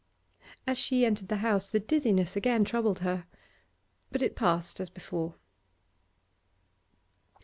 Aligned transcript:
As 0.65 0.79
she 0.79 1.05
entered 1.05 1.27
the 1.27 1.35
house 1.45 1.69
the 1.69 1.79
dizziness 1.79 2.35
again 2.35 2.65
troubled 2.65 3.01
her. 3.01 3.27
But 4.11 4.23
it 4.23 4.35
passed 4.35 4.79
as 4.79 4.89
before. 4.89 5.35